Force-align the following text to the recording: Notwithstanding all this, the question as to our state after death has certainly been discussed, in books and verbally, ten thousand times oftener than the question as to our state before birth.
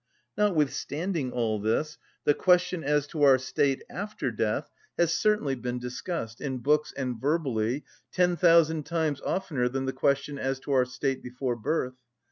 Notwithstanding 0.35 1.31
all 1.31 1.59
this, 1.59 1.99
the 2.23 2.33
question 2.33 2.83
as 2.83 3.05
to 3.05 3.21
our 3.21 3.37
state 3.37 3.83
after 3.87 4.31
death 4.31 4.71
has 4.97 5.13
certainly 5.13 5.53
been 5.53 5.77
discussed, 5.77 6.41
in 6.41 6.57
books 6.57 6.91
and 6.97 7.21
verbally, 7.21 7.83
ten 8.11 8.35
thousand 8.35 8.87
times 8.87 9.21
oftener 9.21 9.69
than 9.69 9.85
the 9.85 9.93
question 9.93 10.39
as 10.39 10.59
to 10.61 10.71
our 10.71 10.85
state 10.85 11.21
before 11.21 11.55
birth. 11.55 11.99